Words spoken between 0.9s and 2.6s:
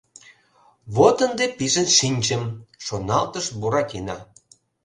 «Вот ынде пижын шинчым!»–